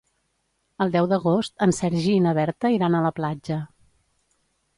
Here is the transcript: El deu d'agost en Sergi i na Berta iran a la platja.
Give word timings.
El 0.85 0.93
deu 0.95 1.09
d'agost 1.11 1.63
en 1.65 1.73
Sergi 1.81 2.15
i 2.15 2.23
na 2.29 2.33
Berta 2.39 2.73
iran 2.79 2.97
a 2.97 3.03
la 3.09 3.13
platja. 3.21 3.61